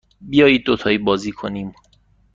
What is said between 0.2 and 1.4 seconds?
بیایید دوتایی بازی